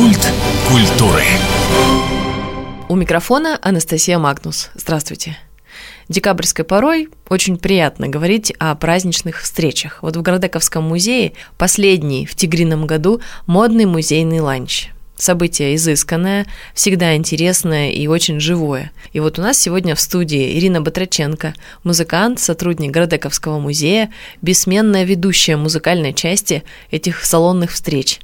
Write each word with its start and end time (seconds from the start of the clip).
Культ 0.00 0.32
культуры. 0.66 1.24
У 2.88 2.96
микрофона 2.96 3.58
Анастасия 3.60 4.18
Магнус. 4.18 4.70
Здравствуйте. 4.74 5.36
Декабрьской 6.08 6.64
порой 6.64 7.10
очень 7.28 7.58
приятно 7.58 8.08
говорить 8.08 8.50
о 8.58 8.74
праздничных 8.76 9.42
встречах. 9.42 9.98
Вот 10.00 10.16
в 10.16 10.22
Городековском 10.22 10.84
музее 10.84 11.34
последний 11.58 12.24
в 12.24 12.34
тигрином 12.34 12.86
году 12.86 13.20
модный 13.44 13.84
музейный 13.84 14.40
ланч– 14.40 14.88
событие 15.22 15.74
изысканное, 15.74 16.46
всегда 16.74 17.14
интересное 17.14 17.90
и 17.90 18.06
очень 18.06 18.40
живое. 18.40 18.90
И 19.12 19.20
вот 19.20 19.38
у 19.38 19.42
нас 19.42 19.58
сегодня 19.58 19.94
в 19.94 20.00
студии 20.00 20.58
Ирина 20.58 20.80
Батраченко, 20.80 21.54
музыкант, 21.84 22.40
сотрудник 22.40 22.90
Градековского 22.90 23.58
музея, 23.58 24.10
бессменная 24.42 25.04
ведущая 25.04 25.56
музыкальной 25.56 26.14
части 26.14 26.62
этих 26.90 27.24
салонных 27.24 27.72
встреч, 27.72 28.20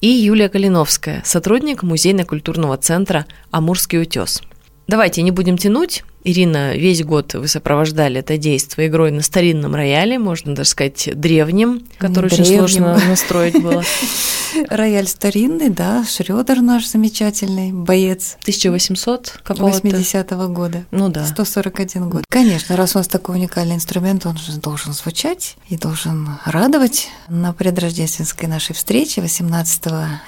и 0.00 0.08
Юлия 0.08 0.48
Калиновская, 0.48 1.22
сотрудник 1.24 1.82
музейно-культурного 1.82 2.76
центра 2.76 3.26
«Амурский 3.50 4.00
утес». 4.00 4.42
Давайте 4.86 5.22
не 5.22 5.30
будем 5.30 5.58
тянуть. 5.58 6.04
Ирина, 6.24 6.76
весь 6.76 7.04
год 7.04 7.34
вы 7.34 7.46
сопровождали 7.48 8.20
это 8.20 8.36
действие 8.36 8.88
игрой 8.88 9.12
на 9.12 9.22
старинном 9.22 9.74
рояле, 9.74 10.18
можно 10.18 10.54
даже 10.54 10.70
сказать, 10.70 11.08
древнем, 11.14 11.82
который 11.98 12.28
древнем. 12.28 12.44
очень 12.44 12.56
сложно 12.58 13.00
настроить 13.08 13.62
было. 13.62 13.84
Рояль 14.68 15.06
старинный, 15.06 15.68
да, 15.68 16.04
Шрёдер 16.04 16.60
наш 16.60 16.86
замечательный, 16.88 17.70
боец. 17.72 18.36
1800 18.42 19.40
какого-то? 19.42 19.86
80-го 19.86 20.48
года. 20.48 20.84
Ну 20.90 21.08
да. 21.08 21.26
141 21.26 22.08
год. 22.08 22.24
Конечно, 22.28 22.74
раз 22.74 22.94
у 22.94 22.98
нас 22.98 23.08
такой 23.08 23.36
уникальный 23.36 23.74
инструмент, 23.74 24.26
он 24.26 24.36
же 24.38 24.52
должен 24.58 24.94
звучать 24.94 25.56
и 25.68 25.76
должен 25.76 26.28
радовать. 26.44 27.08
На 27.28 27.52
предрождественской 27.52 28.48
нашей 28.48 28.74
встрече 28.74 29.20
18 29.20 29.82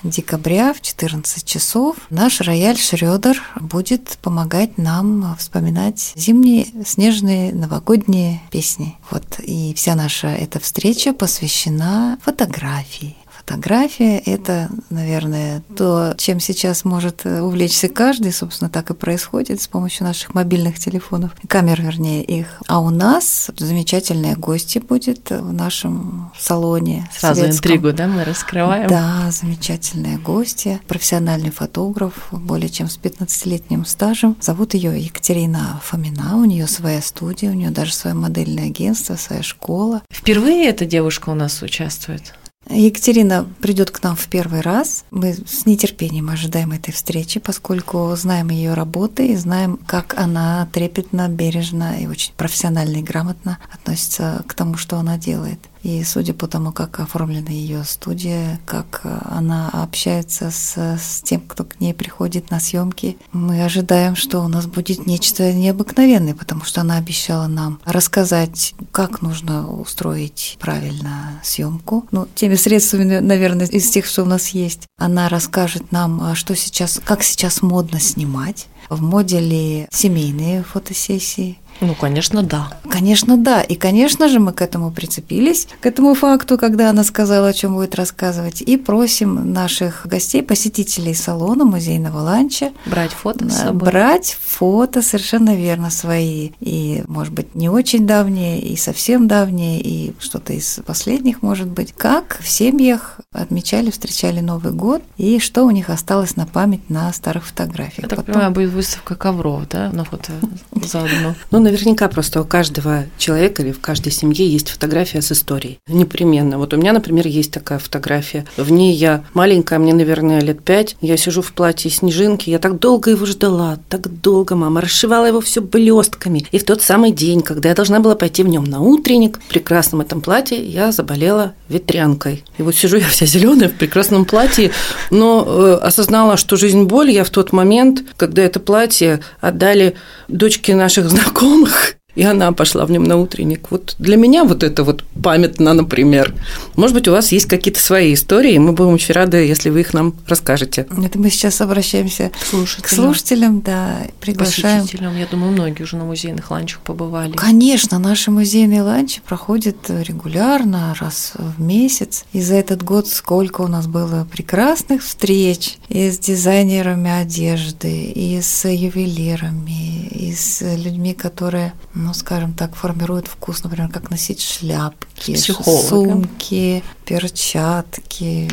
декабря 0.05 0.75
в 0.75 0.81
14 0.81 1.45
часов 1.45 1.97
наш 2.11 2.41
рояль 2.43 2.77
Шрёдер 2.77 3.43
будет 3.59 4.19
помогать 4.23 4.79
нам 4.79 5.35
вспоминать 5.39 5.80
зимние 6.17 6.67
снежные 6.85 7.53
новогодние 7.53 8.41
песни. 8.51 8.97
Вот 9.11 9.41
и 9.41 9.75
вся 9.75 9.95
наша 9.95 10.29
эта 10.29 10.61
встреча 10.61 11.13
посвящена 11.13 12.19
фотографии, 12.23 13.17
Фотография– 13.41 14.19
это, 14.27 14.69
наверное, 14.91 15.63
то, 15.77 16.15
чем 16.17 16.41
сейчас 16.41 16.85
может 16.85 17.25
увлечься 17.25 17.89
каждый, 17.89 18.33
собственно, 18.33 18.71
так 18.71 18.91
и 18.91 18.95
происходит 18.95 19.61
с 19.61 19.69
помощью 19.69 20.05
наших 20.05 20.35
мобильных 20.35 20.79
телефонов, 20.79 21.33
камер, 21.49 21.83
вернее, 21.83 22.23
их. 22.23 22.63
А 22.67 22.81
у 22.81 22.91
нас 22.91 23.51
замечательные 23.57 24.37
гости 24.37 24.79
будет 24.79 25.31
в 25.31 25.53
нашем 25.53 26.33
салоне. 26.39 27.09
Сразу 27.17 27.43
светском. 27.43 27.73
интригу, 27.73 27.93
да, 27.93 28.07
мы 28.07 28.25
раскрываем? 28.25 28.89
Да, 28.89 29.31
замечательные 29.31 30.19
гости, 30.19 30.81
профессиональный 30.87 31.51
фотограф, 31.51 32.29
более 32.31 32.69
чем 32.69 32.89
с 32.89 32.99
15-летним 32.99 33.85
стажем. 33.85 34.37
Зовут 34.41 34.75
ее 34.75 35.01
Екатерина 35.01 35.81
Фомина, 35.85 36.37
у 36.37 36.45
нее 36.45 36.67
своя 36.67 37.01
студия, 37.01 37.51
у 37.51 37.55
нее 37.55 37.71
даже 37.71 37.95
свое 37.95 38.15
модельное 38.15 38.67
агентство, 38.67 39.17
своя 39.17 39.43
школа. 39.43 40.03
Впервые 40.13 40.69
эта 40.69 40.85
девушка 40.85 41.31
у 41.31 41.35
нас 41.35 41.63
участвует? 41.63 42.35
Екатерина 42.71 43.49
придет 43.61 43.91
к 43.91 44.03
нам 44.03 44.15
в 44.15 44.29
первый 44.29 44.61
раз. 44.61 45.05
Мы 45.11 45.35
с 45.35 45.67
нетерпением 45.67 46.31
ожидаем 46.31 46.73
этой 46.73 46.93
встречи, 46.93 47.41
поскольку 47.41 48.15
знаем 48.17 48.51
ее 48.51 48.75
работы 48.75 49.29
и 49.29 49.37
знаем, 49.37 49.79
как 49.87 50.15
она 50.17 50.69
трепетно, 50.73 51.29
бережно 51.29 52.01
и 52.01 52.07
очень 52.07 52.33
профессионально 52.37 52.99
и 52.99 53.03
грамотно 53.03 53.59
относится 53.73 54.45
к 54.47 54.55
тому, 54.55 54.77
что 54.77 54.99
она 54.99 55.19
делает. 55.19 55.70
И 55.83 56.05
судя 56.05 56.35
по 56.35 56.47
тому, 56.47 56.73
как 56.73 57.01
оформлена 57.01 57.51
ее 57.51 57.85
студия, 57.85 58.61
как 58.67 59.01
она 59.05 59.71
общается 59.71 60.51
с, 60.51 60.77
с 60.77 61.23
тем, 61.23 61.41
кто 61.41 61.65
к 61.65 61.81
ней 61.81 61.95
приходит 61.95 62.51
на 62.51 62.61
съемки, 62.61 63.17
мы 63.33 63.65
ожидаем, 63.65 64.15
что 64.15 64.41
у 64.41 64.49
нас 64.49 64.67
будет 64.67 65.07
нечто 65.07 65.53
необыкновенное, 65.53 66.35
потому 66.35 66.65
что 66.65 66.83
она 66.83 66.97
обещала 66.97 67.47
нам 67.47 67.81
рассказать, 67.85 68.75
как 68.93 69.23
нужно 69.23 69.71
устроить 69.71 70.59
правильно 70.61 71.41
съемку. 71.43 72.07
Ну, 72.11 72.29
теми 72.35 72.57
средствами, 72.57 73.19
наверное, 73.19 73.67
из 73.67 73.89
тех, 73.91 74.05
что 74.07 74.23
у 74.23 74.27
нас 74.27 74.49
есть. 74.49 74.87
Она 74.99 75.29
расскажет 75.29 75.93
нам, 75.93 76.21
а 76.23 76.35
что 76.35 76.55
сейчас, 76.55 77.01
как 77.05 77.23
сейчас 77.23 77.63
модно 77.63 78.01
снимать. 78.01 78.67
В 78.89 79.03
моде 79.03 79.39
ли 79.39 79.87
семейные 79.93 80.65
фотосессии, 80.65 81.59
ну, 81.81 81.95
конечно, 81.95 82.43
да. 82.43 82.73
Конечно, 82.89 83.37
да. 83.37 83.63
И, 83.63 83.75
конечно 83.75 84.29
же, 84.29 84.39
мы 84.39 84.53
к 84.53 84.63
этому 84.63 84.91
прицепились, 84.91 85.69
к 85.81 85.87
этому 85.87 86.15
факту, 86.15 86.59
когда 86.59 86.91
она 86.91 87.05
сказала, 87.05 87.49
о 87.49 87.53
чем 87.53 87.75
будет 87.75 87.95
рассказывать, 87.95 88.61
и 88.61 88.77
просим 88.77 89.53
наших 89.53 90.07
гостей, 90.07 90.43
посетителей 90.43 91.15
салона, 91.15 91.65
музейного 91.65 92.19
ланча. 92.19 92.73
Брать 92.87 93.13
фото 93.13 93.49
с 93.49 93.59
собой. 93.59 93.91
Брать 93.91 94.37
фото, 94.41 95.03
совершенно 95.03 95.55
верно, 95.55 95.91
свои. 95.91 96.51
И, 96.61 97.03
может 97.07 97.33
быть, 97.33 97.55
не 97.55 97.69
очень 97.69 98.07
давние, 98.07 98.61
и 98.61 98.77
совсем 98.77 99.29
давние, 99.29 99.81
и 99.81 100.15
что-то 100.19 100.53
из 100.53 100.81
последних, 100.85 101.43
может 101.43 101.69
быть. 101.69 101.93
Как 101.97 102.39
в 102.41 102.49
семьях 102.49 103.21
отмечали, 103.33 103.91
встречали 103.91 104.41
Новый 104.41 104.73
год, 104.73 105.03
и 105.17 105.39
что 105.39 105.65
у 105.65 105.71
них 105.71 105.89
осталось 105.89 106.37
на 106.37 106.47
память 106.47 106.91
на 106.91 107.13
старых 107.13 107.47
фотографиях. 107.47 108.05
Я 108.05 108.09
так 108.09 108.19
Потом... 108.19 108.35
понимаю, 108.35 108.53
будет 108.53 108.71
выставка 108.71 109.15
ковров, 109.15 109.69
да, 109.69 109.91
на 109.93 110.05
фото 110.05 110.33
заодно. 110.73 111.35
Ну, 111.51 111.70
наверняка 111.71 112.09
просто 112.09 112.41
у 112.41 112.45
каждого 112.45 113.05
человека 113.19 113.63
или 113.63 113.73
в 113.73 113.81
каждой 113.81 114.13
семье 114.13 114.47
есть 114.47 114.69
фотография 114.69 115.23
с 115.23 115.33
историей. 115.33 115.79
Непременно. 115.89 116.59
Вот 116.59 116.75
у 116.75 116.77
меня, 116.77 116.93
например, 116.93 117.27
есть 117.27 117.53
такая 117.53 117.79
фотография. 117.79 118.45
В 118.57 118.71
ней 118.71 118.95
я 118.95 119.25
маленькая, 119.35 119.79
мне, 119.79 119.95
наверное, 119.95 120.41
лет 120.41 120.63
пять. 120.63 120.97
Я 121.01 121.17
сижу 121.17 121.43
в 121.43 121.53
платье 121.53 121.91
снежинки. 121.91 122.51
Я 122.51 122.59
так 122.59 122.79
долго 122.79 123.11
его 123.11 123.27
ждала, 123.27 123.79
так 123.89 124.09
долго, 124.21 124.57
мама. 124.57 124.81
Расшивала 124.81 125.27
его 125.27 125.41
все 125.41 125.61
блестками. 125.61 126.47
И 126.51 126.59
в 126.59 126.65
тот 126.65 126.83
самый 126.83 127.13
день, 127.13 127.41
когда 127.43 127.69
я 127.69 127.75
должна 127.75 128.01
была 128.01 128.15
пойти 128.15 128.43
в 128.43 128.49
нем 128.49 128.65
на 128.65 128.81
утренник, 128.81 129.39
в 129.41 129.49
прекрасном 129.49 130.01
этом 130.01 130.21
платье, 130.21 130.63
я 130.63 130.93
заболела 130.93 131.55
ветрянкой. 131.71 132.45
И 132.59 132.63
вот 132.63 132.75
сижу 132.75 132.99
я 132.99 133.09
вся 133.09 133.25
зеленая 133.25 133.69
в 133.69 133.75
прекрасном 133.75 134.25
платье, 134.25 134.73
но 135.11 135.45
э, 135.47 135.79
осознала, 135.83 136.37
что 136.37 136.57
жизнь 136.57 136.85
боль 136.85 137.11
я 137.11 137.25
в 137.25 137.31
тот 137.31 137.53
момент, 137.53 138.03
когда 138.17 138.43
это 138.43 138.61
платье 138.61 139.21
отдали 139.41 139.95
дочке 140.29 140.75
наших 140.75 141.09
знакомых, 141.09 141.95
и 142.21 142.23
она 142.23 142.53
пошла 142.53 142.85
в 142.85 142.91
нем 142.91 143.05
на 143.05 143.17
утренник. 143.17 143.71
Вот 143.71 143.97
для 143.99 144.19
меня 144.19 144.45
вот 144.45 144.63
это 144.63 144.85
вот 144.85 145.05
памятно, 145.23 145.73
например. 145.73 146.35
Может 146.77 146.95
быть, 146.95 147.09
у 147.09 147.13
вас 147.13 147.33
есть 147.33 147.47
какие-то 147.47 147.81
свои 147.81 148.13
истории, 148.13 148.53
и 148.53 148.59
мы 148.59 148.73
будем 148.73 148.91
очень 148.91 149.15
рады, 149.15 149.39
если 149.39 149.71
вы 149.71 149.81
их 149.81 149.95
нам 149.95 150.15
расскажете. 150.27 150.87
Это 151.03 151.19
мы 151.19 151.31
сейчас 151.31 151.63
обращаемся 151.63 152.31
к 152.39 152.45
слушателям, 152.45 152.83
к 152.83 152.89
слушателям 152.91 153.61
да, 153.63 154.03
приглашаем. 154.21 154.83
Посетителям. 154.83 155.17
Я 155.17 155.27
думаю, 155.29 155.53
многие 155.53 155.83
уже 155.83 155.97
на 155.97 156.05
музейных 156.05 156.51
ланчах 156.51 156.81
побывали. 156.81 157.33
Конечно, 157.33 157.99
наши 157.99 158.31
музейные 158.31 158.83
ланчи 158.83 159.23
проходят 159.27 159.77
регулярно, 159.89 160.95
раз 161.01 161.33
в 161.39 161.59
месяц. 161.59 162.27
И 162.35 162.43
за 162.43 162.57
этот 162.57 162.83
год 162.83 163.09
сколько 163.09 163.63
у 163.63 163.67
нас 163.67 163.87
было 163.87 164.29
прекрасных 164.31 165.03
встреч 165.03 165.79
и 165.89 166.11
с 166.11 166.19
дизайнерами 166.19 167.11
одежды, 167.11 168.03
и 168.03 168.43
с 168.43 168.69
ювелирами, 168.69 170.07
и 170.09 170.35
с 170.35 170.61
людьми, 170.77 171.15
которые 171.15 171.73
ну, 172.11 172.15
скажем 172.15 172.55
так, 172.55 172.75
формирует 172.75 173.29
вкус, 173.29 173.63
например, 173.63 173.89
как 173.89 174.11
носить 174.11 174.43
шляпки, 174.43 175.37
сумки, 175.37 176.83
перчатки. 177.11 178.49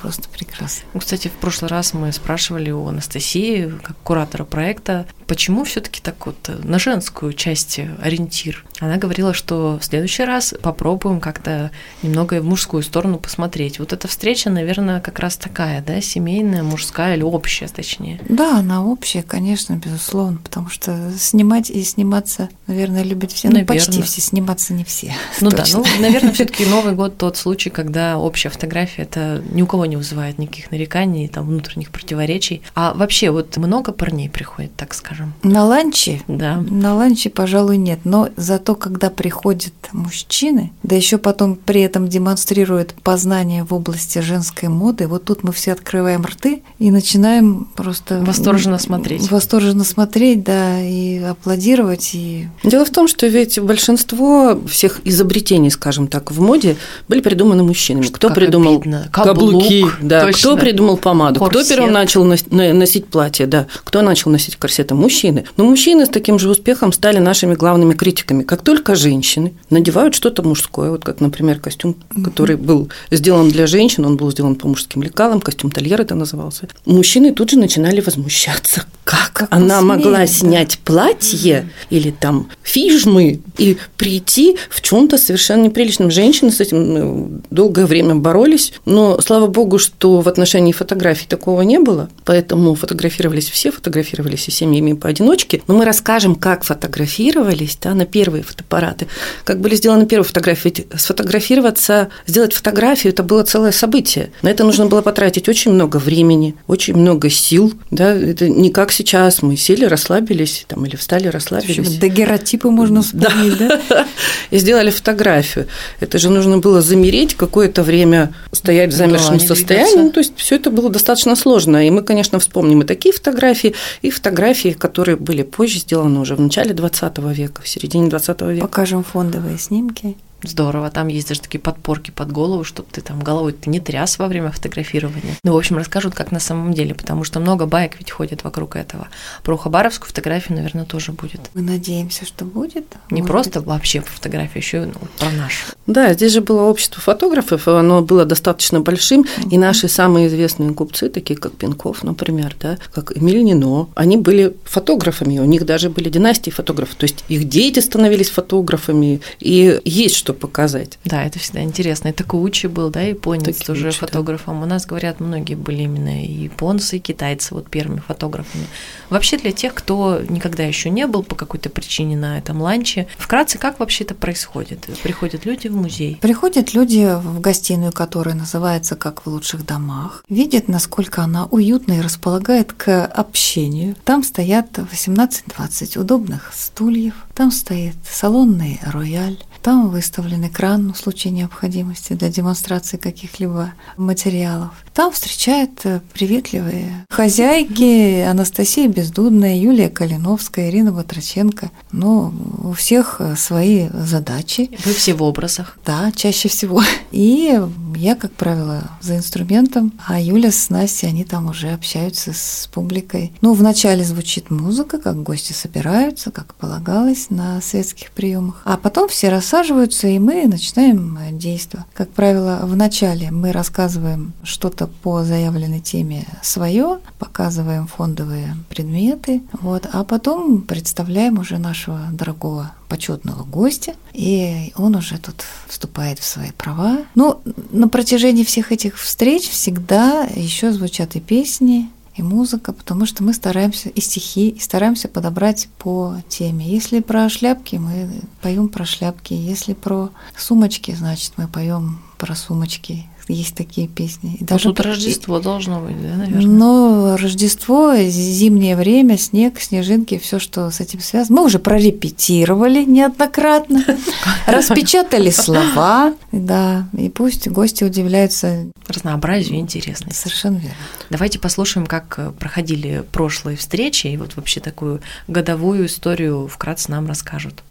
Просто 0.00 0.28
прекрасно. 0.28 0.84
Ну, 0.92 1.00
кстати, 1.00 1.28
в 1.28 1.32
прошлый 1.32 1.70
раз 1.70 1.94
мы 1.94 2.12
спрашивали 2.12 2.70
у 2.70 2.86
Анастасии, 2.86 3.72
как 3.82 3.96
куратора 4.04 4.44
проекта, 4.44 5.06
почему 5.26 5.64
все 5.64 5.80
таки 5.80 6.00
так 6.00 6.26
вот 6.26 6.36
на 6.62 6.78
женскую 6.78 7.32
часть 7.32 7.80
ориентир. 8.00 8.64
Она 8.80 8.96
говорила, 8.96 9.34
что 9.34 9.78
в 9.80 9.84
следующий 9.84 10.24
раз 10.24 10.54
попробуем 10.62 11.20
как-то 11.20 11.70
немного 12.02 12.40
в 12.40 12.44
мужскую 12.44 12.82
сторону 12.82 13.18
посмотреть. 13.18 13.78
Вот 13.78 13.92
эта 13.92 14.06
встреча, 14.06 14.50
наверное, 14.50 15.00
как 15.00 15.18
раз 15.18 15.36
такая, 15.36 15.82
да, 15.82 16.00
семейная, 16.00 16.62
мужская 16.62 17.16
или 17.16 17.22
общая, 17.22 17.68
точнее. 17.68 18.20
Да, 18.28 18.58
она 18.58 18.84
общая, 18.84 19.22
конечно, 19.22 19.74
безусловно, 19.74 20.38
потому 20.42 20.68
что 20.68 21.12
снимать 21.18 21.70
и 21.70 21.82
сниматься, 21.82 22.48
наверное, 22.66 23.02
любят 23.02 23.32
все, 23.32 23.48
ну, 23.48 23.64
почти 23.64 24.02
все, 24.02 24.20
сниматься 24.20 24.72
не 24.74 24.84
все. 24.84 25.14
Ну 25.40 25.50
да, 25.50 25.64
ну, 25.72 25.84
наверное, 26.00 26.32
все 26.32 26.44
таки 26.44 26.66
Новый 26.66 26.94
год 26.94 27.18
тот 27.18 27.36
случай, 27.36 27.70
когда 27.70 27.93
общая 28.16 28.48
фотография– 28.48 29.02
это 29.04 29.42
не 29.52 29.62
у 29.62 29.66
кого 29.66 29.86
не 29.86 29.96
вызывает 29.96 30.38
никаких 30.38 30.70
нареканий, 30.70 31.28
там, 31.28 31.46
внутренних 31.46 31.90
противоречий. 31.90 32.62
А 32.74 32.92
вообще, 32.94 33.30
вот 33.30 33.56
много 33.56 33.92
парней 33.92 34.28
приходит, 34.28 34.74
так 34.76 34.94
скажем? 34.94 35.32
На 35.42 35.64
ланче? 35.64 36.22
Да. 36.28 36.56
На 36.56 36.94
ланче, 36.94 37.30
пожалуй, 37.30 37.76
нет. 37.76 38.00
Но 38.04 38.28
зато, 38.36 38.74
когда 38.74 39.10
приходят 39.10 39.72
мужчины, 39.92 40.72
да 40.82 40.96
еще 40.96 41.18
потом 41.18 41.56
при 41.56 41.82
этом 41.82 42.08
демонстрируют 42.08 42.94
познание 43.02 43.64
в 43.64 43.72
области 43.72 44.18
женской 44.18 44.68
моды, 44.68 45.06
вот 45.06 45.24
тут 45.24 45.44
мы 45.44 45.52
все 45.52 45.72
открываем 45.72 46.24
рты 46.24 46.62
и 46.78 46.90
начинаем 46.90 47.68
просто... 47.76 48.20
Восторженно 48.20 48.78
смотреть. 48.78 49.30
Восторженно 49.30 49.84
смотреть, 49.84 50.42
да, 50.42 50.80
и 50.80 51.18
аплодировать. 51.18 52.10
И... 52.14 52.48
Дело 52.64 52.84
в 52.84 52.90
том, 52.90 53.08
что 53.08 53.26
ведь 53.26 53.58
большинство 53.60 54.60
всех 54.66 55.00
изобретений, 55.04 55.70
скажем 55.70 56.08
так, 56.08 56.30
в 56.30 56.40
моде 56.40 56.76
были 57.08 57.20
придуманы 57.20 57.62
мужчинами 57.62 57.83
мужчинами. 57.84 58.06
Кто 58.06 58.28
Как 58.28 58.36
придумал 58.36 58.76
обидно. 58.76 59.08
каблуки, 59.12 59.80
Каблук, 59.82 59.98
да, 60.02 60.20
точно. 60.22 60.38
кто 60.38 60.56
придумал 60.56 60.96
помаду, 60.96 61.40
Корсет. 61.40 61.60
кто 61.66 61.68
первым 61.68 61.92
начал 61.92 62.24
нос- 62.24 62.46
на- 62.50 62.72
носить 62.72 63.06
платье, 63.06 63.46
да, 63.46 63.66
кто 63.84 64.02
начал 64.02 64.30
носить 64.30 64.56
корсеты, 64.56 64.94
мужчины. 64.94 65.44
Но 65.56 65.64
мужчины 65.64 66.06
с 66.06 66.08
таким 66.08 66.38
же 66.38 66.48
успехом 66.48 66.92
стали 66.92 67.18
нашими 67.18 67.54
главными 67.54 67.94
критиками. 67.94 68.42
Как 68.42 68.62
только 68.62 68.94
женщины 68.94 69.54
надевают 69.70 70.14
что-то 70.14 70.42
мужское, 70.42 70.90
вот 70.90 71.04
как, 71.04 71.20
например, 71.20 71.58
костюм, 71.60 71.96
который 72.24 72.56
был 72.56 72.88
сделан 73.10 73.48
для 73.50 73.66
женщин, 73.66 74.04
он 74.06 74.16
был 74.16 74.30
сделан 74.30 74.54
по 74.54 74.68
мужским 74.68 75.02
лекалам, 75.02 75.40
костюм 75.40 75.70
Тольер 75.70 76.00
это 76.00 76.14
назывался, 76.14 76.68
мужчины 76.86 77.32
тут 77.32 77.50
же 77.50 77.58
начинали 77.58 78.00
возмущаться. 78.00 78.84
Как, 79.04 79.32
Как 79.34 79.48
она 79.50 79.80
посмеет, 79.80 79.82
могла 79.82 80.18
да. 80.18 80.26
снять 80.26 80.78
платье 80.78 81.68
или 81.90 82.10
там 82.10 82.48
фижмы 82.62 83.40
и 83.58 83.76
прийти 83.98 84.56
в 84.70 84.80
чем-то 84.80 85.18
совершенно 85.18 85.64
неприличном. 85.64 86.10
Женщины 86.10 86.50
с 86.50 86.60
этим 86.60 86.94
ну, 86.94 87.40
долгое 87.50 87.86
время 87.86 88.14
боролись, 88.14 88.72
но 88.86 89.20
слава 89.20 89.46
богу, 89.46 89.78
что 89.78 90.20
в 90.20 90.28
отношении 90.28 90.72
фотографий 90.72 91.26
такого 91.26 91.60
не 91.62 91.78
было, 91.78 92.08
поэтому 92.24 92.74
фотографировались 92.74 93.50
все, 93.50 93.70
фотографировались 93.70 94.48
и 94.48 94.50
семьями 94.50 94.94
поодиночке. 94.94 95.62
Но 95.68 95.74
мы 95.74 95.84
расскажем, 95.84 96.34
как 96.34 96.64
фотографировались 96.64 97.76
да, 97.82 97.94
на 97.94 98.06
первые 98.06 98.42
фотоаппараты, 98.42 99.06
как 99.44 99.60
были 99.60 99.74
сделаны 99.74 100.06
первые 100.06 100.26
фотографии. 100.26 100.62
Ведь 100.64 100.86
сфотографироваться, 100.96 102.08
сделать 102.26 102.54
фотографию, 102.54 103.12
это 103.12 103.22
было 103.22 103.42
целое 103.42 103.72
событие. 103.72 104.30
На 104.40 104.48
это 104.48 104.64
нужно 104.64 104.86
было 104.86 105.02
потратить 105.02 105.48
очень 105.48 105.72
много 105.72 105.98
времени, 105.98 106.54
очень 106.66 106.96
много 106.96 107.28
сил. 107.28 107.74
Да? 107.90 108.14
Это 108.14 108.48
не 108.48 108.70
как 108.70 108.93
сейчас 108.94 109.42
мы 109.42 109.56
сели, 109.56 109.84
расслабились 109.84 110.64
там, 110.68 110.86
или 110.86 110.96
встали, 110.96 111.28
расслабились. 111.28 111.98
Дагеротипы 111.98 112.70
можно 112.70 113.02
вспомнить, 113.02 113.58
да? 113.58 113.80
И 114.50 114.58
сделали 114.58 114.90
фотографию. 114.90 115.66
Это 116.00 116.18
же 116.18 116.30
нужно 116.30 116.58
было 116.58 116.80
замереть, 116.80 117.34
какое-то 117.34 117.82
время 117.82 118.32
стоять 118.52 118.92
в 118.92 118.96
замершем 118.96 119.40
состоянии. 119.40 120.04
Ну, 120.04 120.10
то 120.12 120.20
есть 120.20 120.32
все 120.36 120.56
это 120.56 120.70
было 120.70 120.90
достаточно 120.90 121.36
сложно. 121.36 121.86
И 121.86 121.90
мы, 121.90 122.02
конечно, 122.02 122.38
вспомним 122.38 122.82
и 122.82 122.86
такие 122.86 123.12
фотографии, 123.12 123.74
и 124.02 124.10
фотографии, 124.10 124.70
которые 124.70 125.16
были 125.16 125.42
позже 125.42 125.78
сделаны 125.78 126.20
уже 126.20 126.36
в 126.36 126.40
начале 126.40 126.72
20 126.72 127.18
века, 127.18 127.62
в 127.62 127.68
середине 127.68 128.08
20 128.08 128.40
века. 128.42 128.66
Покажем 128.66 129.04
фондовые 129.04 129.58
снимки. 129.58 130.16
Здорово, 130.46 130.90
там 130.90 131.08
есть 131.08 131.28
даже 131.28 131.40
такие 131.40 131.58
подпорки 131.58 132.10
под 132.10 132.30
голову, 132.32 132.64
чтобы 132.64 132.88
ты 132.90 133.00
там 133.00 133.20
головой 133.20 133.52
ты 133.52 133.70
не 133.70 133.80
тряс 133.80 134.18
во 134.18 134.28
время 134.28 134.50
фотографирования. 134.50 135.36
Ну, 135.42 135.52
в 135.52 135.56
общем, 135.56 135.76
расскажут, 135.76 136.14
как 136.14 136.32
на 136.32 136.40
самом 136.40 136.74
деле, 136.74 136.94
потому 136.94 137.24
что 137.24 137.40
много 137.40 137.66
баек 137.66 137.96
ведь 137.98 138.10
ходит 138.10 138.44
вокруг 138.44 138.76
этого. 138.76 139.08
Про 139.42 139.56
хабаровскую 139.56 140.08
фотографию, 140.08 140.56
наверное, 140.56 140.84
тоже 140.84 141.12
будет. 141.12 141.40
Мы 141.54 141.62
надеемся, 141.62 142.26
что 142.26 142.44
будет. 142.44 142.86
Не 143.10 143.22
Может 143.22 143.30
просто 143.30 143.60
быть, 143.60 143.68
вообще 143.68 144.00
фотография, 144.00 144.58
еще 144.58 144.82
и 144.82 144.86
ну, 144.86 144.94
про 145.18 145.30
нашу. 145.30 145.66
Да, 145.86 146.12
здесь 146.12 146.32
же 146.32 146.40
было 146.40 146.62
общество 146.62 147.00
фотографов, 147.00 147.68
оно 147.68 148.02
было 148.02 148.24
достаточно 148.24 148.80
большим, 148.80 149.26
и 149.50 149.58
наши 149.58 149.88
самые 149.88 150.28
известные 150.28 150.72
купцы, 150.74 151.08
такие 151.08 151.38
как 151.38 151.52
Пинков, 151.52 152.02
например, 152.02 152.56
да, 152.60 152.78
как 152.92 153.16
Эмиль 153.16 153.42
Нино, 153.42 153.88
они 153.94 154.16
были 154.16 154.56
фотографами, 154.64 155.38
у 155.38 155.44
них 155.44 155.64
даже 155.64 155.90
были 155.90 156.08
династии 156.08 156.50
фотографов, 156.50 156.96
то 156.96 157.04
есть 157.04 157.24
их 157.28 157.48
дети 157.48 157.80
становились 157.80 158.30
фотографами, 158.30 159.20
и 159.40 159.80
есть 159.84 160.16
что 160.16 160.33
показать. 160.34 160.98
Да, 161.04 161.24
это 161.24 161.38
всегда 161.38 161.62
интересно. 161.62 162.08
И 162.08 162.12
Такаучи 162.12 162.66
был, 162.66 162.90
да, 162.90 163.00
японец 163.00 163.44
Такаучи, 163.44 163.66
тоже 163.66 163.84
да. 163.84 163.90
фотографом. 163.92 164.62
У 164.62 164.66
нас, 164.66 164.86
говорят, 164.86 165.20
многие 165.20 165.54
были 165.54 165.82
именно 165.82 166.24
и 166.24 166.32
японцы, 166.32 166.96
и 166.96 167.00
китайцы 167.00 167.54
вот 167.54 167.68
первыми 167.68 168.00
фотографами. 168.00 168.66
Вообще 169.10 169.38
для 169.38 169.52
тех, 169.52 169.74
кто 169.74 170.20
никогда 170.28 170.64
еще 170.64 170.90
не 170.90 171.06
был 171.06 171.22
по 171.22 171.34
какой-то 171.34 171.70
причине 171.70 172.16
на 172.16 172.38
этом 172.38 172.60
ланче, 172.60 173.06
вкратце, 173.18 173.58
как 173.58 173.80
вообще 173.80 174.04
это 174.04 174.14
происходит? 174.14 174.86
Приходят 175.02 175.44
люди 175.44 175.68
в 175.68 175.76
музей. 175.76 176.18
Приходят 176.20 176.74
люди 176.74 177.14
в 177.16 177.40
гостиную, 177.40 177.92
которая 177.92 178.34
называется 178.34 178.96
«Как 178.96 179.24
в 179.24 179.30
лучших 179.30 179.64
домах», 179.66 180.24
видят, 180.28 180.68
насколько 180.68 181.22
она 181.22 181.46
уютна 181.46 181.94
и 181.94 182.00
располагает 182.00 182.72
к 182.72 183.04
общению. 183.06 183.96
Там 184.04 184.22
стоят 184.22 184.78
18-20 184.78 185.98
удобных 185.98 186.52
стульев, 186.54 187.14
там 187.34 187.50
стоит 187.50 187.96
салонный 188.08 188.80
рояль, 188.82 189.38
там 189.64 189.88
выставлен 189.88 190.46
экран 190.46 190.92
в 190.92 190.98
случае 190.98 191.32
необходимости 191.32 192.12
для 192.12 192.28
демонстрации 192.28 192.98
каких-либо 192.98 193.72
материалов. 193.96 194.72
Там 194.92 195.10
встречают 195.10 195.80
э, 195.84 196.00
приветливые 196.12 197.06
хозяйки 197.08 198.20
Анастасия 198.20 198.88
Бездудная, 198.88 199.56
Юлия 199.56 199.88
Калиновская, 199.88 200.68
Ирина 200.68 200.92
Батраченко. 200.92 201.70
Ну, 201.92 202.34
у 202.62 202.72
всех 202.74 203.16
э, 203.20 203.36
свои 203.36 203.88
задачи. 203.88 204.70
Вы 204.84 204.92
все 204.92 205.14
в 205.14 205.22
образах. 205.22 205.78
Да, 205.86 206.12
чаще 206.14 206.50
всего. 206.50 206.82
И 207.10 207.58
я, 207.96 208.16
как 208.16 208.32
правило, 208.32 208.90
за 209.00 209.16
инструментом, 209.16 209.94
а 210.06 210.20
Юля 210.20 210.52
с 210.52 210.68
Настей, 210.68 211.08
они 211.08 211.24
там 211.24 211.48
уже 211.48 211.70
общаются 211.70 212.34
с 212.34 212.68
публикой. 212.72 213.32
Ну, 213.40 213.54
вначале 213.54 214.04
звучит 214.04 214.50
музыка, 214.50 214.98
как 214.98 215.22
гости 215.22 215.54
собираются, 215.54 216.30
как 216.30 216.54
полагалось 216.54 217.30
на 217.30 217.62
светских 217.62 218.10
приемах. 218.10 218.60
А 218.64 218.76
потом 218.76 219.08
все 219.08 219.30
рассаживаются, 219.54 220.08
и 220.08 220.18
мы 220.18 220.48
начинаем 220.48 221.16
э, 221.16 221.30
действо. 221.30 221.86
Как 221.94 222.10
правило, 222.10 222.60
вначале 222.64 223.30
мы 223.30 223.52
рассказываем 223.52 224.32
что-то 224.42 224.88
по 224.88 225.22
заявленной 225.22 225.78
теме 225.78 226.26
свое, 226.42 226.98
показываем 227.20 227.86
фондовые 227.86 228.56
предметы, 228.68 229.42
вот, 229.52 229.86
а 229.92 230.02
потом 230.02 230.62
представляем 230.62 231.38
уже 231.38 231.58
нашего 231.58 232.00
дорогого 232.10 232.72
почетного 232.88 233.44
гостя, 233.44 233.94
и 234.12 234.72
он 234.76 234.96
уже 234.96 235.18
тут 235.18 235.44
вступает 235.68 236.18
в 236.18 236.24
свои 236.24 236.50
права. 236.50 236.98
Ну, 237.14 237.40
на 237.70 237.88
протяжении 237.88 238.42
всех 238.42 238.72
этих 238.72 238.98
встреч 238.98 239.48
всегда 239.48 240.24
еще 240.34 240.72
звучат 240.72 241.14
и 241.14 241.20
песни, 241.20 241.90
и 242.14 242.22
музыка, 242.22 242.72
потому 242.72 243.06
что 243.06 243.24
мы 243.24 243.34
стараемся 243.34 243.88
и 243.88 244.00
стихи, 244.00 244.48
и 244.48 244.60
стараемся 244.60 245.08
подобрать 245.08 245.68
по 245.78 246.16
теме. 246.28 246.66
Если 246.66 247.00
про 247.00 247.28
шляпки, 247.28 247.76
мы 247.76 248.08
поем 248.40 248.68
про 248.68 248.84
шляпки. 248.84 249.34
Если 249.34 249.74
про 249.74 250.10
сумочки, 250.36 250.92
значит, 250.92 251.32
мы 251.36 251.48
поем 251.48 252.00
про 252.18 252.34
сумочки. 252.34 253.06
Есть 253.28 253.54
такие 253.54 253.88
песни. 253.88 254.34
И 254.34 254.38
Ну, 254.40 254.46
даже 254.46 254.64
тут 254.64 254.76
про- 254.76 254.90
Рождество 254.90 255.40
должно 255.40 255.80
быть, 255.80 256.00
да, 256.02 256.16
наверное? 256.16 256.46
но 256.46 257.16
Рождество, 257.16 257.94
зимнее 257.96 258.76
время, 258.76 259.16
снег, 259.16 259.60
снежинки, 259.60 260.18
все, 260.18 260.38
что 260.38 260.70
с 260.70 260.80
этим 260.80 261.00
связано. 261.00 261.40
Мы 261.40 261.46
уже 261.46 261.58
прорепетировали 261.58 262.84
неоднократно, 262.84 263.82
распечатали 264.46 265.30
слова, 265.30 266.14
да, 266.32 266.86
и 266.96 267.08
пусть 267.08 267.48
гости 267.48 267.84
удивляются. 267.84 268.66
Разнообразию 268.88 269.56
и 269.56 269.60
интересности. 269.60 270.18
Совершенно 270.18 270.56
верно. 270.56 270.76
Давайте 271.08 271.38
послушаем, 271.38 271.86
как 271.86 272.14
э, 272.18 272.30
проходили 272.38 273.02
прошлые 273.12 273.56
встречи, 273.56 274.08
и 274.08 274.16
вот 274.18 274.36
вообще 274.36 274.60
такую 274.60 275.00
годовую 275.28 275.86
историю 275.86 276.46
вкратце 276.48 276.90
нам 276.90 277.06
расскажут. 277.06 277.62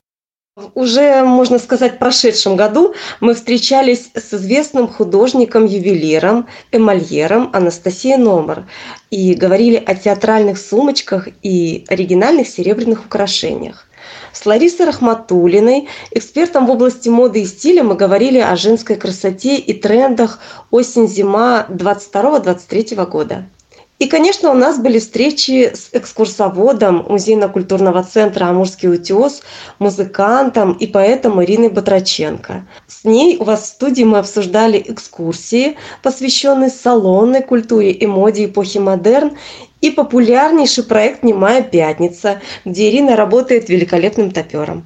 Уже, 0.75 1.23
можно 1.23 1.57
сказать, 1.57 1.95
в 1.95 1.97
прошедшем 1.97 2.55
году 2.55 2.93
мы 3.19 3.33
встречались 3.33 4.11
с 4.13 4.35
известным 4.35 4.87
художником-ювелиром, 4.87 6.47
эмальером 6.71 7.49
Анастасией 7.53 8.17
Номер 8.17 8.67
и 9.09 9.33
говорили 9.33 9.77
о 9.77 9.95
театральных 9.95 10.59
сумочках 10.59 11.27
и 11.41 11.85
оригинальных 11.87 12.47
серебряных 12.47 13.05
украшениях. 13.05 13.87
С 14.31 14.45
Ларисой 14.45 14.85
Рахматулиной, 14.85 15.87
экспертом 16.11 16.67
в 16.67 16.69
области 16.69 17.09
моды 17.09 17.41
и 17.41 17.45
стиля, 17.47 17.83
мы 17.83 17.95
говорили 17.95 18.37
о 18.37 18.55
женской 18.55 18.95
красоте 18.95 19.57
и 19.57 19.73
трендах 19.73 20.37
осень-зима 20.69 21.65
22-23 21.69 23.05
года. 23.07 23.45
И, 24.03 24.07
конечно, 24.07 24.51
у 24.51 24.53
нас 24.53 24.79
были 24.79 24.99
встречи 24.99 25.71
с 25.73 25.87
экскурсоводом 25.93 27.05
Музейно-культурного 27.07 28.03
центра 28.03 28.47
«Амурский 28.47 28.89
утес», 28.89 29.43
музыкантом 29.79 30.73
и 30.73 30.87
поэтом 30.87 31.41
Ириной 31.41 31.69
Батраченко. 31.69 32.67
С 32.85 33.05
ней 33.05 33.37
у 33.37 33.45
вас 33.45 33.61
в 33.61 33.65
студии 33.67 34.03
мы 34.03 34.17
обсуждали 34.17 34.83
экскурсии, 34.85 35.77
посвященные 36.01 36.69
салонной 36.69 37.43
культуре 37.43 37.91
и 37.91 38.05
моде 38.05 38.43
эпохи 38.43 38.79
модерн, 38.79 39.37
и 39.79 39.89
популярнейший 39.89 40.83
проект 40.83 41.23
«Немая 41.23 41.61
пятница», 41.61 42.41
где 42.65 42.89
Ирина 42.89 43.15
работает 43.15 43.69
великолепным 43.69 44.31
топером. 44.31 44.83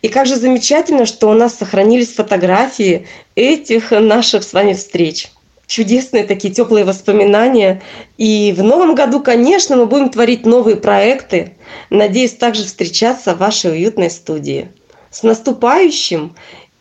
И 0.00 0.08
как 0.08 0.26
же 0.26 0.36
замечательно, 0.36 1.04
что 1.04 1.28
у 1.28 1.34
нас 1.34 1.56
сохранились 1.56 2.14
фотографии 2.14 3.06
этих 3.34 3.90
наших 3.90 4.44
с 4.44 4.54
вами 4.54 4.72
встреч 4.72 5.30
чудесные 5.66 6.24
такие 6.24 6.52
теплые 6.52 6.84
воспоминания. 6.84 7.82
И 8.16 8.54
в 8.56 8.62
новом 8.62 8.94
году, 8.94 9.22
конечно, 9.22 9.76
мы 9.76 9.86
будем 9.86 10.10
творить 10.10 10.46
новые 10.46 10.76
проекты. 10.76 11.54
Надеюсь 11.90 12.34
также 12.34 12.64
встречаться 12.64 13.34
в 13.34 13.38
вашей 13.38 13.72
уютной 13.72 14.10
студии. 14.10 14.68
С 15.10 15.22
наступающим! 15.22 16.34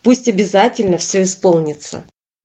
Пусть 0.03 0.27
обязательно 0.27 0.99
все 0.99 1.23
исполнится. 1.23 2.03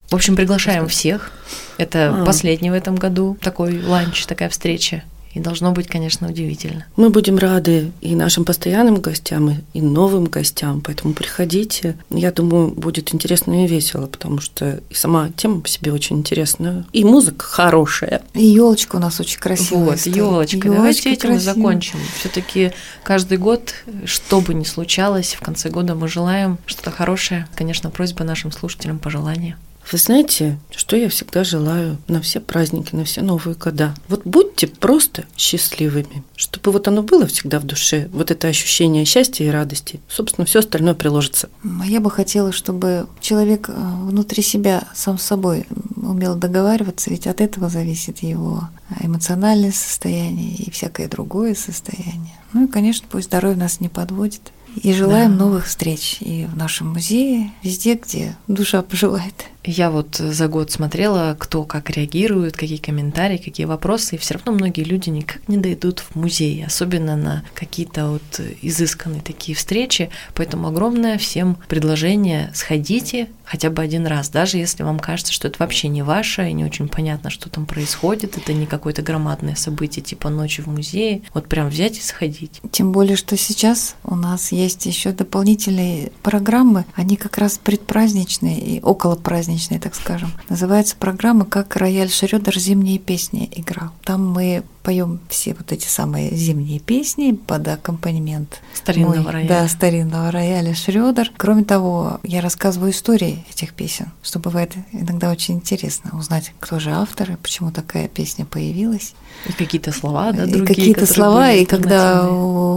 В 0.08 0.14
общем, 0.14 0.34
приглашаем 0.34 0.88
всех. 0.88 1.30
Это 1.76 2.22
А. 2.22 2.24
последний 2.24 2.70
в 2.70 2.74
этом 2.74 2.96
году 2.96 3.36
такой 3.40 3.82
ланч, 3.84 4.24
такая 4.26 4.48
встреча. 4.48 5.04
И 5.32 5.38
должно 5.38 5.72
быть, 5.72 5.86
конечно, 5.86 6.28
удивительно. 6.28 6.86
Мы 6.96 7.10
будем 7.10 7.38
рады 7.38 7.92
и 8.00 8.14
нашим 8.14 8.44
постоянным 8.44 8.96
гостям, 8.96 9.62
и 9.72 9.80
новым 9.80 10.24
гостям, 10.24 10.80
поэтому 10.80 11.14
приходите. 11.14 11.96
Я 12.10 12.32
думаю, 12.32 12.68
будет 12.68 13.14
интересно 13.14 13.64
и 13.64 13.68
весело, 13.68 14.06
потому 14.06 14.40
что 14.40 14.80
и 14.90 14.94
сама 14.94 15.30
тема 15.36 15.60
по 15.60 15.68
себе 15.68 15.92
очень 15.92 16.18
интересная, 16.18 16.84
и 16.92 17.04
музыка 17.04 17.44
хорошая. 17.44 18.22
И 18.34 18.44
елочка 18.44 18.96
у 18.96 18.98
нас 18.98 19.20
очень 19.20 19.38
красивая. 19.38 19.90
Вот, 19.90 20.00
елочка. 20.00 20.68
Давайте 20.68 21.12
этим 21.12 21.30
красивая. 21.30 21.54
закончим. 21.54 21.98
Все-таки 22.18 22.72
каждый 23.04 23.38
год, 23.38 23.74
что 24.04 24.40
бы 24.40 24.54
ни 24.54 24.64
случалось, 24.64 25.34
в 25.34 25.40
конце 25.40 25.70
года 25.70 25.94
мы 25.94 26.08
желаем 26.08 26.58
что-то 26.66 26.90
хорошее. 26.90 27.46
Конечно, 27.54 27.90
просьба 27.90 28.24
нашим 28.24 28.50
слушателям, 28.50 28.98
пожелания. 28.98 29.56
Вы 29.92 29.98
знаете, 29.98 30.58
что 30.70 30.94
я 30.96 31.08
всегда 31.08 31.42
желаю 31.42 31.98
на 32.06 32.20
все 32.20 32.38
праздники, 32.38 32.94
на 32.94 33.04
все 33.04 33.22
Новые 33.22 33.56
года? 33.56 33.92
Вот 34.08 34.22
будьте 34.24 34.68
просто 34.68 35.24
счастливыми, 35.36 36.22
чтобы 36.36 36.70
вот 36.70 36.86
оно 36.86 37.02
было 37.02 37.26
всегда 37.26 37.58
в 37.58 37.64
душе, 37.64 38.08
вот 38.12 38.30
это 38.30 38.46
ощущение 38.46 39.04
счастья 39.04 39.44
и 39.44 39.48
радости. 39.48 40.00
Собственно, 40.08 40.44
все 40.44 40.60
остальное 40.60 40.94
приложится. 40.94 41.48
Я 41.84 42.00
бы 42.00 42.10
хотела, 42.10 42.52
чтобы 42.52 43.08
человек 43.20 43.68
э, 43.68 43.72
внутри 43.72 44.44
себя 44.44 44.84
сам 44.94 45.18
с 45.18 45.22
собой 45.22 45.66
умел 45.96 46.36
договариваться, 46.36 47.10
ведь 47.10 47.26
от 47.26 47.40
этого 47.40 47.68
зависит 47.68 48.22
его 48.22 48.68
эмоциональное 49.00 49.72
состояние 49.72 50.54
и 50.54 50.70
всякое 50.70 51.08
другое 51.08 51.54
состояние. 51.54 52.38
Ну 52.52 52.66
и, 52.66 52.68
конечно, 52.68 53.08
пусть 53.10 53.26
здоровье 53.26 53.56
нас 53.56 53.80
не 53.80 53.88
подводит. 53.88 54.52
И 54.76 54.92
желаем 54.92 55.32
да. 55.32 55.44
новых 55.44 55.66
встреч 55.66 56.18
и 56.20 56.46
в 56.46 56.56
нашем 56.56 56.90
музее, 56.90 57.52
везде, 57.62 57.94
где 57.94 58.36
душа 58.46 58.82
пожелает. 58.82 59.34
Я 59.62 59.90
вот 59.90 60.16
за 60.16 60.48
год 60.48 60.70
смотрела, 60.70 61.36
кто 61.38 61.64
как 61.64 61.90
реагирует, 61.90 62.56
какие 62.56 62.78
комментарии, 62.78 63.36
какие 63.36 63.66
вопросы, 63.66 64.14
и 64.14 64.18
все 64.18 64.34
равно 64.34 64.52
многие 64.52 64.84
люди 64.84 65.10
никак 65.10 65.46
не 65.48 65.58
дойдут 65.58 66.00
в 66.00 66.16
музей, 66.16 66.64
особенно 66.64 67.14
на 67.14 67.44
какие-то 67.54 68.08
вот 68.08 68.40
изысканные 68.62 69.20
такие 69.20 69.54
встречи. 69.54 70.08
Поэтому 70.34 70.68
огромное 70.68 71.18
всем 71.18 71.58
предложение 71.68 72.50
сходите 72.54 73.28
хотя 73.44 73.68
бы 73.68 73.82
один 73.82 74.06
раз, 74.06 74.28
даже 74.28 74.58
если 74.58 74.84
вам 74.84 75.00
кажется, 75.00 75.32
что 75.32 75.48
это 75.48 75.56
вообще 75.58 75.88
не 75.88 76.02
ваше, 76.02 76.48
и 76.48 76.52
не 76.52 76.64
очень 76.64 76.88
понятно, 76.88 77.30
что 77.30 77.50
там 77.50 77.66
происходит, 77.66 78.36
это 78.36 78.52
не 78.52 78.64
какое-то 78.64 79.02
громадное 79.02 79.56
событие 79.56 80.04
типа 80.04 80.30
ночи 80.30 80.62
в 80.62 80.68
музее, 80.68 81.22
вот 81.34 81.48
прям 81.48 81.68
взять 81.68 81.98
и 81.98 82.00
сходить. 82.00 82.60
Тем 82.70 82.92
более, 82.92 83.16
что 83.16 83.36
сейчас 83.36 83.96
у 84.04 84.14
нас 84.14 84.52
есть 84.52 84.86
еще 84.86 85.10
дополнительные 85.10 86.12
программы, 86.22 86.84
они 86.94 87.16
как 87.16 87.38
раз 87.38 87.58
предпраздничные 87.58 88.60
и 88.60 88.80
около 88.80 89.16
праздничные 89.16 89.49
праздничной, 89.50 89.78
так 89.78 89.94
скажем. 89.94 90.30
Называется 90.48 90.96
программа 90.96 91.44
«Как 91.44 91.76
рояль 91.76 92.10
Шрёдер 92.10 92.58
зимние 92.58 92.98
песни 92.98 93.48
играл». 93.52 93.90
Там 94.04 94.28
мы 94.30 94.62
поем 94.82 95.20
все 95.28 95.54
вот 95.54 95.72
эти 95.72 95.86
самые 95.86 96.34
зимние 96.34 96.80
песни 96.80 97.32
под 97.32 97.68
аккомпанемент 97.68 98.60
старинного 98.74 99.22
мой, 99.22 99.32
рояля. 99.32 99.48
Да, 99.48 99.68
старинного 99.68 100.30
рояля 100.30 100.74
Шрёдер. 100.74 101.32
Кроме 101.36 101.64
того, 101.64 102.20
я 102.22 102.40
рассказываю 102.40 102.92
истории 102.92 103.44
этих 103.50 103.74
песен, 103.74 104.10
что 104.22 104.38
бывает 104.38 104.72
иногда 104.92 105.30
очень 105.30 105.56
интересно 105.56 106.18
узнать, 106.18 106.52
кто 106.60 106.78
же 106.78 106.90
автор 106.90 107.32
и 107.32 107.36
почему 107.36 107.70
такая 107.70 108.08
песня 108.08 108.44
появилась. 108.44 109.14
И 109.48 109.52
какие-то 109.52 109.92
слова, 109.92 110.32
да, 110.32 110.46
другие. 110.46 110.64
И 110.64 110.66
какие-то 110.66 111.06
слова, 111.06 111.52
и 111.52 111.64
когда 111.64 112.28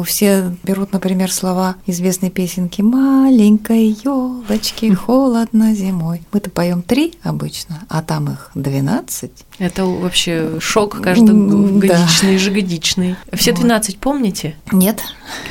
все 0.06 0.56
берут, 0.64 0.94
например, 0.94 1.32
слова 1.32 1.76
известной 1.86 2.30
песенки 2.30 2.82
«Маленькой 2.82 3.98
елочки 4.04 4.94
холодно 4.94 5.74
зимой». 5.74 6.22
Мы-то 6.32 6.50
поем 6.50 6.82
три 6.82 7.14
обычно, 7.24 7.84
а 7.90 8.02
там 8.02 8.32
их 8.32 8.52
двенадцать. 8.56 9.46
Это 9.60 9.86
вообще 9.86 10.60
шок 10.60 11.02
каждогодичный, 11.02 11.88
да. 11.88 11.93
Ежегодичный. 12.24 13.16
Все 13.34 13.52
12 13.52 13.98
помните? 13.98 14.56
Нет. 14.72 15.02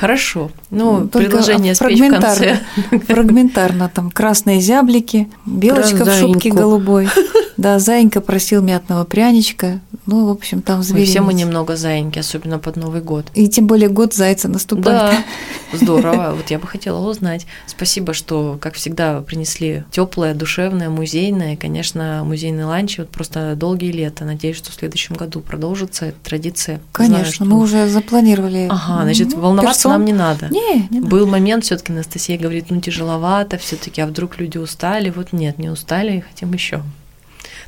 Хорошо. 0.00 0.50
Ну, 0.70 1.08
Только 1.08 1.18
предложение 1.18 1.75
спеть 1.75 2.00
в 2.00 2.11
конце. 2.11 2.61
Фрагментарно 3.08 3.90
там 3.92 4.11
красные 4.11 4.61
зяблики, 4.61 5.28
белочка 5.46 6.04
в 6.04 6.12
шубке 6.18 6.50
голубой. 6.50 7.08
Да, 7.56 7.78
Заинька 7.78 8.21
просил 8.21 8.62
мятного 8.62 9.04
пряничка. 9.04 9.80
Ну, 10.06 10.26
в 10.26 10.30
общем, 10.30 10.62
там 10.62 10.82
зверинец. 10.82 11.11
Все 11.11 11.21
мы 11.21 11.35
немного 11.35 11.76
заиньки, 11.76 12.18
особенно 12.18 12.59
под 12.59 12.76
Новый 12.76 13.00
год. 13.00 13.26
И 13.35 13.49
тем 13.49 13.66
более 13.66 13.88
год 13.88 14.14
зайца 14.14 14.49
наступает. 14.49 14.85
Да, 15.12 15.25
здорово. 15.76 16.35
Вот 16.37 16.50
я 16.50 16.59
бы 16.59 16.66
хотела 16.66 16.99
узнать. 17.09 17.47
Спасибо, 17.66 18.12
что, 18.14 18.59
как 18.61 18.75
всегда, 18.75 19.21
принесли 19.21 19.85
теплое, 19.90 20.35
душевное, 20.35 20.88
музейное. 20.88 21.56
конечно, 21.56 22.23
музейный 22.25 22.64
ланч 22.64 22.99
вот 22.99 23.11
просто 23.11 23.54
долгие 23.54 23.92
лета. 23.92 24.25
Надеюсь, 24.25 24.56
что 24.56 24.71
в 24.71 24.75
следующем 24.75 25.14
году 25.14 25.40
продолжится 25.40 26.06
эта 26.06 26.18
традиция. 26.23 26.80
Конечно, 26.92 27.18
Знаю, 27.18 27.32
что... 27.32 27.44
мы 27.44 27.59
уже 27.61 27.88
запланировали. 27.88 28.68
Ага, 28.71 29.02
значит, 29.04 29.35
волноваться 29.35 29.82
персон. 29.82 29.92
нам 29.92 30.04
не 30.04 30.12
надо. 30.12 30.49
Не, 30.49 30.88
не 30.90 31.00
Был 31.00 31.26
момент, 31.26 31.64
все-таки 31.64 31.92
Анастасия 31.92 32.38
говорит, 32.38 32.66
ну 32.71 32.80
тяжеловато, 32.80 33.59
все-таки, 33.59 34.00
а 34.00 34.06
вдруг 34.06 34.38
люди 34.38 34.59
устали? 34.59 35.11
Вот 35.11 35.32
нет, 35.32 35.59
не 35.59 35.68
устали, 35.68 36.25
хотим 36.28 36.52
еще. 36.52 36.82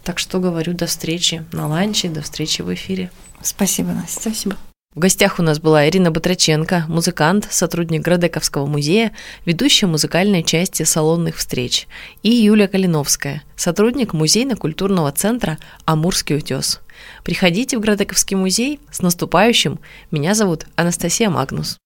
Так 0.05 0.19
что 0.19 0.39
говорю, 0.39 0.75
до 0.75 0.87
встречи 0.87 1.45
на 1.53 1.67
ланче, 1.67 2.09
до 2.09 2.21
встречи 2.21 2.61
в 2.63 2.73
эфире. 2.75 3.11
Спасибо, 3.43 3.89
Настя. 3.93 4.21
Спасибо. 4.21 4.57
В 4.95 5.01
гостях 5.01 5.41
у 5.41 5.43
нас 5.43 5.59
была 5.59 5.89
Ирина 5.89 6.13
Батраченко, 6.13 6.85
музыкант, 6.87 7.49
сотрудник 7.51 8.03
Градековского 8.03 8.67
музея, 8.67 9.11
ведущая 9.45 9.87
музыкальной 9.87 10.45
части 10.45 10.85
салонных 10.85 11.37
встреч, 11.37 11.89
и 12.23 12.31
Юлия 12.31 12.69
Калиновская, 12.69 13.43
сотрудник 13.57 14.13
музейно-культурного 14.13 15.11
центра 15.11 15.59
«Амурский 15.85 16.37
утес». 16.37 16.81
Приходите 17.25 17.77
в 17.77 17.81
Градековский 17.81 18.37
музей. 18.37 18.79
С 18.93 19.03
наступающим! 19.03 19.81
Меня 20.13 20.35
зовут 20.35 20.67
Анастасия 20.77 21.29
Магнус. 21.29 21.77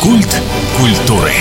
Культ 0.00 0.40
культуры. 0.78 1.32